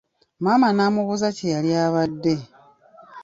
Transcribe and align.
Maama 0.43 0.67
n'amubuuza 0.73 1.29
kye 1.37 1.47
yali 1.55 1.71
abadde. 1.85 2.35